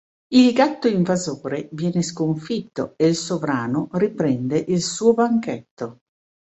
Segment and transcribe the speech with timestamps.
[0.33, 5.99] Il gatto invasore viene sconfitto e il sovrano riprende il suo banchetto.